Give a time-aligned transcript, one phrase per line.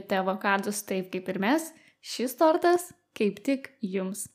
[0.00, 4.28] mylite avokadus taip kaip ir mes, šis tortas kaip tik jums.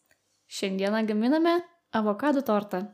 [0.48, 1.62] Šiandieną gaminame
[1.94, 2.92] avokadų tortą.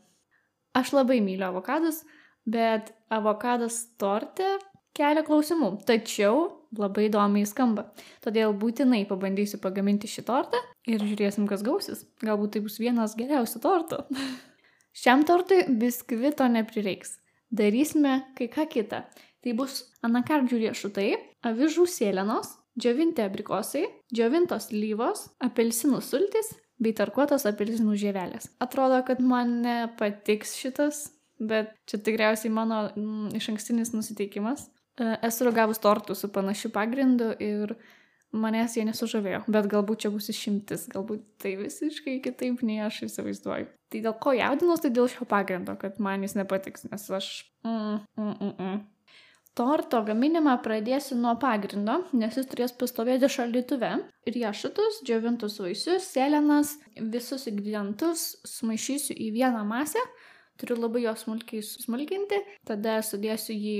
[0.73, 2.03] Aš labai myliu avokadus,
[2.45, 4.59] bet avokadas torte
[4.95, 7.91] kelia klausimų, tačiau labai įdomiai skamba.
[8.23, 10.57] Todėl būtinai pabandysiu pagaminti šį tortą
[10.87, 12.05] ir žiūrėsim, kas gausis.
[12.23, 14.05] Galbūt tai bus vienas geriausių tortų.
[15.01, 17.17] Šiam tortui biskvito neprireiks.
[17.51, 19.03] Darysime kai ką kitą.
[19.41, 21.09] Tai bus anakardžių riešutai,
[21.49, 28.49] avižų sėlenos, džiovinti abrikosai, džiovintos lyvos, apelsinų sultis bei tarkuotos apelsinų žievelės.
[28.63, 31.03] Atrodo, kad man nepatiks šitas,
[31.41, 34.67] bet čia tikriausiai mano mm, iš ankstinis nusiteikimas.
[34.97, 37.75] E, esu ragavus tortų su panašiu pagrindu ir
[38.31, 43.67] manęs jie nesužavėjo, bet galbūt čia bus išimtis, galbūt tai visiškai kitaip nei aš įsivaizduoju.
[43.91, 47.31] Tai dėl ko jaudinos, tai dėl šio pagrindo, kad man jis nepatiks, nes aš...
[47.67, 48.79] Mm, mm, mm, mm.
[49.51, 53.89] Torto gaminimą pradėsiu nuo pagrindo, nes jis turės pastovėti šaldytuve.
[54.31, 59.99] Riešutus, džiovintus vaisius, sėlenas, visus ingredientus sumaišysiu į vieną masę.
[60.61, 63.75] Turiu labai jo smulkiai smulkinti, tada sudėsiu jį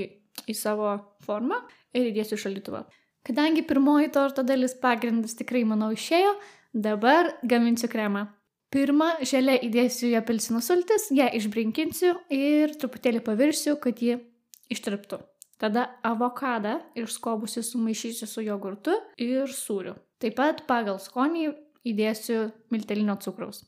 [0.52, 0.92] į savo
[1.24, 1.62] formą
[1.96, 2.84] ir įdėsiu šaldytuvą.
[3.24, 6.36] Kadangi pirmoji torto dalis pagrindas tikrai, manau, išėjo,
[6.74, 8.26] dabar gaminsiu kremą.
[8.72, 14.20] Pirmą želę įdėsiu į apelsinų sultis, ją išbrinkinsiu ir truputėlį pavirsiu, kad ji
[14.72, 15.24] ištirptų.
[15.62, 19.94] Tada avokadą išskobusi sumaišysiu su jogurtu ir sūriu.
[20.18, 21.52] Taip pat pagal skonį
[21.86, 23.62] įdėsiu miltelinio cukraus.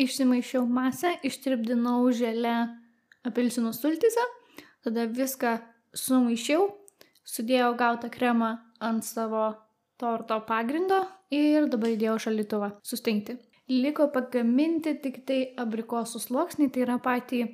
[0.00, 2.54] Išsimaišiau masę, ištirpdinau želę
[3.28, 4.24] apelsinų sultise,
[4.80, 5.58] tada viską
[5.92, 6.70] sumaišiau,
[7.28, 9.50] sudėjau gautą kremą ant savo
[10.00, 13.36] torto pagrindo ir dabar įdėjau šaldytuvą sustingti.
[13.68, 17.44] Liko pagaminti tik tai abrikosų sluoksnį, tai yra patį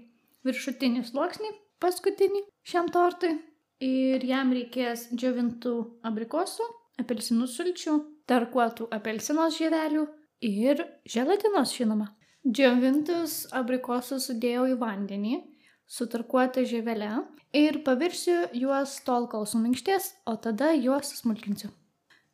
[0.47, 1.53] viršutinį sluoksnį,
[1.83, 3.35] paskutinį šiam tortui.
[3.85, 5.75] Ir jam reikės džiovintų
[6.09, 6.65] abrikosų,
[6.99, 7.93] apelsinų sulčių,
[8.27, 10.07] tarkuotų apelsinos žievelių
[10.43, 12.09] ir želatinos, žinoma.
[12.43, 15.39] Džiovintus abrikosus sudėjau į vandenį,
[15.87, 17.11] su tarkuota žievele
[17.55, 21.71] ir pavirsiu juos tol, kol suminkštės, o tada juos smulkinsiu.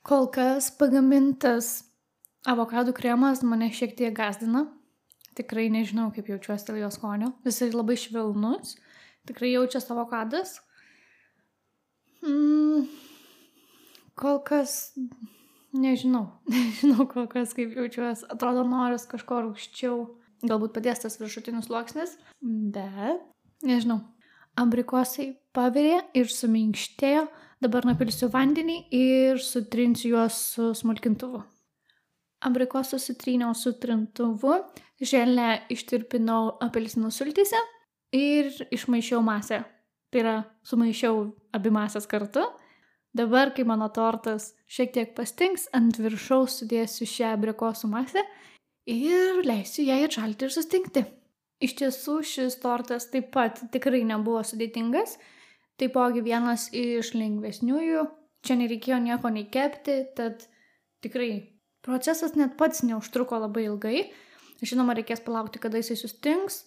[0.05, 1.85] Kol kas pagamintas
[2.49, 4.67] avokadų kremas mane šiek tiek gazdina.
[5.35, 7.33] Tikrai nežinau, kaip jaučiuosi dėl jo skonio.
[7.47, 8.77] Jisai labai švelnus,
[9.27, 10.61] tikrai jaučiasi avokadas.
[12.25, 12.87] Mm,
[14.17, 14.95] kol kas
[15.77, 18.29] nežinau, nežinau kol kas kaip jaučiuosi.
[18.33, 19.99] Atrodo, noris kažko rūkščiau,
[20.49, 23.25] galbūt padės tas viršutinis sluoksnis, bet
[23.67, 24.01] nežinau,
[24.61, 27.27] abrikosai pavirė ir suminkštėjo,
[27.65, 31.43] dabar napilsiu vandenį ir sutrinsiu juos su smulkintuvu.
[32.45, 34.59] Abrikosų sutryniau su trintuvu,
[35.01, 37.61] želę ištirpinau apelsinų sultyse
[38.15, 39.63] ir išmaišiau masę.
[40.15, 41.25] Tai yra, sumaišiau
[41.59, 42.45] abi masės kartu.
[43.19, 48.23] Dabar, kai mano tortas šiek tiek pastings, ant viršaus sudėsiu šią abrikosų masę
[48.87, 51.03] ir leisiu jai atšalti ir sustingti.
[51.67, 55.17] Iš tiesų šis tortas taip pat tikrai nebuvo sudėtingas,
[55.83, 58.05] taipogi vienas iš lengvesniųjų,
[58.47, 60.47] čia nereikėjo nieko nei kepti, tad
[61.03, 61.33] tikrai
[61.83, 64.05] procesas net pats neužtruko labai ilgai.
[64.63, 66.63] Žinoma, reikės palaukti, kada jisai sustings,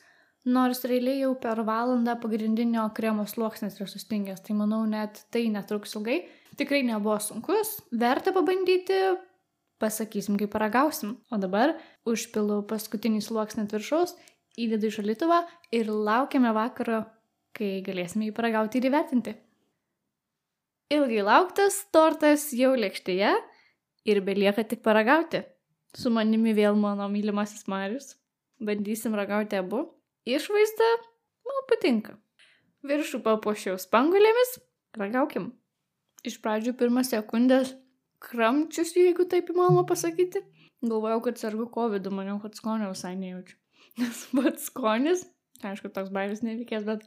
[0.47, 5.95] nors realiai jau per valandą pagrindinio kremo sluoksnis yra sustingęs, tai manau net tai netruks
[5.99, 6.21] ilgai.
[6.57, 8.97] Tikrai nebuvo sunkus, verta pabandyti,
[9.81, 11.17] pasakysim, kaip paragausim.
[11.29, 11.75] O dabar
[12.07, 14.15] užpilu paskutinį sluoksnį ant viršaus
[14.57, 15.41] įdedu į šalituvą
[15.75, 17.03] ir laukiame vakaro,
[17.53, 19.35] kai galėsime jį paragauti ir įvertinti.
[20.93, 23.33] Ilgai lauktas tortas jau lėkštėje
[24.07, 25.43] ir belieka tik paragauti.
[25.97, 28.15] Su manimi vėl mano mylimasis Marius.
[28.63, 29.83] Bandysim ragauti abu.
[30.27, 30.87] Išvaizda
[31.47, 32.17] man patinka.
[32.87, 34.57] Viršų papuošiau spangulėmis.
[34.99, 35.51] Ragaukim.
[36.27, 37.61] Iš pradžių pirmą sekundę
[38.23, 40.41] kramčius, jeigu taip įmanoma pasakyti.
[40.83, 43.55] Galvojau, kad sergu COVID, maniau, kad skonio visai nejaučiu.
[44.01, 45.23] Nes pats skonis,
[45.65, 47.05] aišku, toks bairis nevykęs, bet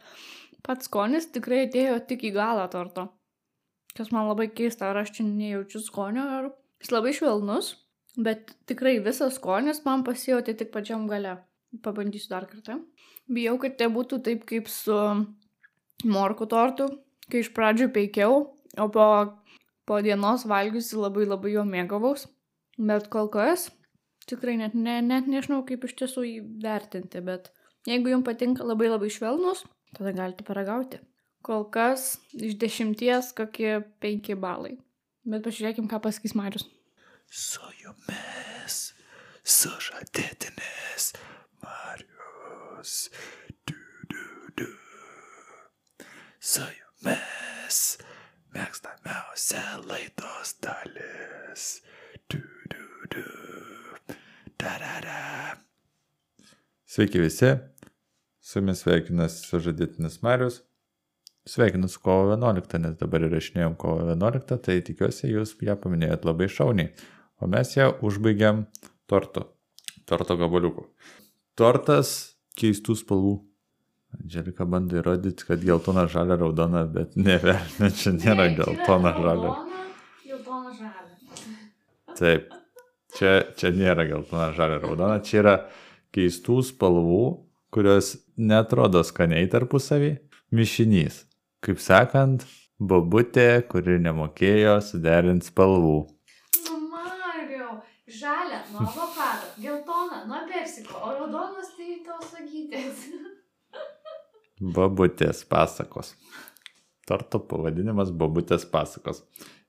[0.66, 3.10] pats skonis tikrai atėjo tik į galą torto.
[3.94, 6.50] Kas man labai keista, ar aš čia nejaučiu skonio, ar
[6.80, 7.74] jis labai švelnus,
[8.16, 11.36] bet tikrai visas skonis man pasijauti tik pačiam gale.
[11.78, 12.80] Pabandysiu dar kartą.
[13.30, 14.96] Bijau, kad tai būtų taip kaip su
[16.02, 16.88] morkų tortu,
[17.30, 18.40] kai iš pradžių peikiau,
[18.74, 19.06] o po,
[19.86, 22.26] po dienos valgiusi labai labai jo mėgavaus.
[22.80, 23.68] Bet kol kas
[24.30, 27.52] tikrai net, ne, net nežinau, kaip iš tiesų jį vertinti, bet
[27.88, 29.64] jeigu jums patinka labai labai švelnus,
[29.96, 31.00] tada galite paragauti.
[31.46, 34.76] Kol kas iš dešimties kokie penki balai.
[35.24, 36.66] Bet pažiūrėkim, ką pasakys Marius.
[37.30, 38.78] Su jumis,
[39.46, 41.12] sužadėtinis
[41.70, 43.10] Marius.
[43.66, 43.74] Du,
[44.10, 44.24] du,
[44.56, 44.68] du.
[46.40, 47.80] Su jumis,
[48.54, 51.66] mėgstamiausia laidos dalis.
[52.32, 52.40] Du,
[52.72, 53.26] du, du.
[54.58, 55.20] Da, da, da.
[56.90, 57.52] Sveiki visi,
[58.42, 60.62] su jumis sveikinas sužadėtinis Marius.
[61.48, 66.50] Sveikinu su kovo 11, nes dabar įrašinėjom kovo 11, tai tikiuosi jūs ją paminėjot labai
[66.52, 66.90] šauniai.
[67.40, 68.66] O mes ją užbaigiam
[69.08, 69.46] tortu,
[70.10, 70.84] torto gabaliuku.
[71.58, 73.36] Tortas keistų spalvų.
[74.20, 79.52] Angelika bando įrodyti, kad geltona, žalia, raudona, bet ne velnė, čia nėra geltona, žalia.
[80.26, 81.54] Geltona žalia.
[82.18, 82.50] Taip,
[83.16, 85.54] čia, čia nėra geltona, žalia, raudona, čia yra
[86.16, 87.22] keistų spalvų,
[87.70, 90.16] kurios netrodo skaniai tarpusavį,
[90.50, 91.22] mišinys.
[91.62, 92.46] Kaip sakant,
[92.80, 96.00] babutė, kuri nemokėjo suderinti spalvų.
[98.10, 103.04] Žalia nuo avokado, geltona nuo persiko, o raudonas tai tos sagytės.
[104.76, 106.16] Babutės pasakos.
[107.06, 109.22] Torto pavadinimas Babutės pasakos.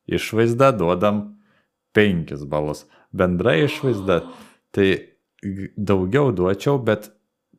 [0.09, 1.21] Išvaizda duodam
[1.93, 2.85] 5 balus.
[3.13, 4.21] Bendra išvaizda
[4.73, 4.89] tai
[5.77, 7.11] daugiau duočiau, bet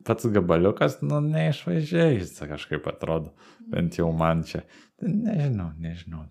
[0.06, 3.36] pats gabaliukas, nu, neišvažiai jis kažkaip atrodo.
[3.70, 4.66] Bent jau man čia.
[5.02, 6.26] Nežinau, nežinau.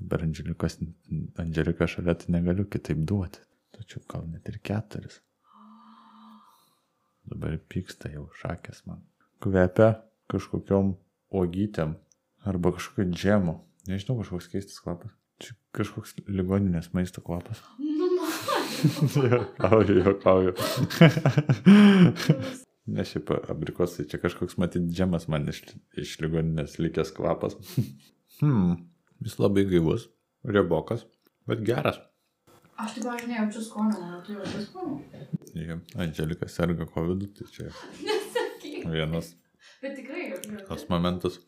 [0.00, 3.44] Dabar Andželika šalia tai negaliu kitaip duoti.
[3.74, 5.20] Tačiau gal net ir keturis.
[7.24, 9.00] Dabar pyksta jau šakės man.
[9.42, 9.90] Kvepia
[10.30, 10.94] kažkokiom
[11.34, 11.96] uogytėm
[12.46, 13.56] arba kažkokiu džemu.
[13.88, 15.12] Nežinau, kažkoks keistas kvapas.
[15.42, 17.62] Čia kažkoks ligoninės maisto kvapas.
[17.80, 19.40] Nu, Mario.
[19.40, 20.52] Juokauju, juokauju.
[22.84, 25.62] Ne šiaip abrikosai, čia kažkoks matyti džemas man iš,
[25.96, 27.56] iš ligoninės likęs kvapas.
[28.42, 28.74] Hmm,
[29.24, 30.08] jis labai gaivus,
[30.44, 31.06] riebokas,
[31.48, 32.00] bet geras.
[32.76, 35.24] Aš taip aš nejaučiu skonio, man tu jaučiu skonio.
[35.54, 37.68] Jo, Andželika serga COVID, tai čia
[38.08, 38.86] Nesakyk.
[38.90, 39.34] vienas
[39.82, 40.58] Bet tikrai jaučiu.
[40.68, 41.38] tas momentas,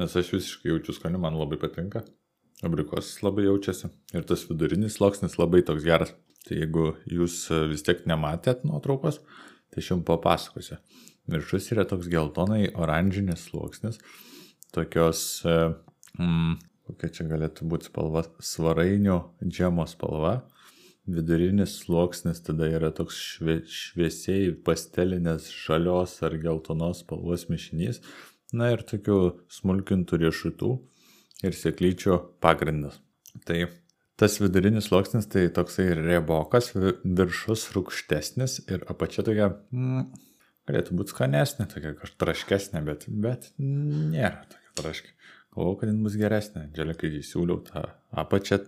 [0.00, 2.04] nes aš visiškai jaučiu skonį, man labai patinka.
[2.64, 6.14] Abrikosas labai jaučiasi ir tas vidurinis sluoksnis labai toks geras.
[6.44, 9.18] Tai jeigu jūs e, vis tiek nematėt nuotraukos,
[9.72, 10.76] tai aš jums papasakosiu.
[11.32, 13.96] Viršus yra toks geltonai oranžinis sluoksnis,
[14.76, 15.54] tokios, e,
[16.20, 16.58] mm,
[16.88, 20.34] kokia čia galėtų būti spalva, svarainio džemo spalva.
[21.04, 28.00] Vidurinis sluoksnis tada yra toks švie, šviesiai pastelinės žalios ar geltonos spalvos mišinys.
[28.56, 29.18] Na ir tokių
[29.52, 30.70] smulkintų riešutų
[31.44, 33.00] ir sėklyčio pagrindas.
[33.44, 33.66] Tai
[34.20, 40.06] tas vidurinis sluoksnis tai toksai riebokas, vi- viršus rūkštesnis ir apačia tokia, mm,
[40.70, 45.12] galėtų būti skanesnė, tokia kažkaip traškesnė, bet, bet nėra tokia traškė.
[45.54, 46.64] Galvoju, kad jin bus geresnė.
[46.72, 48.64] Dželikai įsiūliau tą apačią,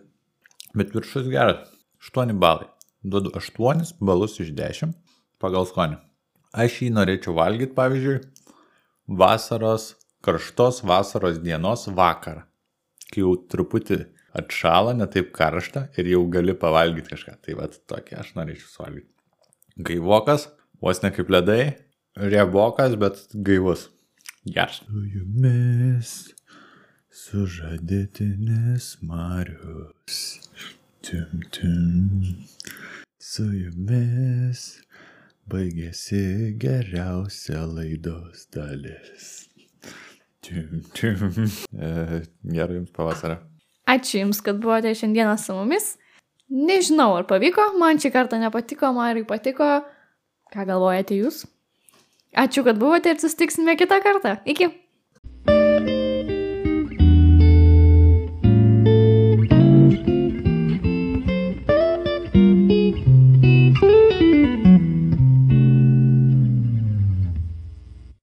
[0.74, 1.72] bet viršus geras.
[2.00, 2.68] 8 balai.
[3.02, 4.94] Duodu 8 balus iš 10
[5.42, 6.00] pagal skonį.
[6.56, 8.18] Aš jį norėčiau valgyti, pavyzdžiui,
[9.20, 9.94] vasaros,
[10.24, 12.46] karštos vasaros dienos vakarą.
[13.12, 14.00] Kai jau truputį
[14.36, 17.36] atšala, ne taip karšta ir jau gali pavalgyti kažką.
[17.44, 19.12] Tai vad tokį aš norėčiau suvalgyti.
[19.86, 20.48] Gaivokas,
[20.82, 21.76] vos ne kaip ledai,
[22.16, 23.90] riebokas, bet gaivus.
[24.46, 24.80] Geras.
[24.86, 26.16] Su jumis
[27.26, 30.20] sužadėtinis Marius.
[31.06, 32.46] Tim, tim.
[33.22, 34.62] Su jumis
[35.46, 39.28] baigėsi geriausia laidos dalis.
[40.42, 41.20] Tim, tim.
[41.78, 41.90] E,
[42.42, 43.36] Gerai jums pavasario.
[43.86, 45.92] Ačiū Jums, kad buvote šiandieną su mumis.
[46.50, 49.68] Nežinau, ar pavyko, man šį kartą nepatiko, Mariui patiko.
[50.50, 51.44] Ką galvojate Jūs?
[52.34, 54.40] Ačiū, kad buvote ir susitiksime kitą kartą.
[54.42, 54.72] Iki.